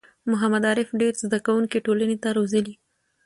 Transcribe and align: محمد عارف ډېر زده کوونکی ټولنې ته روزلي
محمد 0.31 0.63
عارف 0.69 0.89
ډېر 1.01 1.13
زده 1.23 1.39
کوونکی 1.45 1.77
ټولنې 1.85 2.17
ته 2.23 2.29
روزلي 2.37 2.73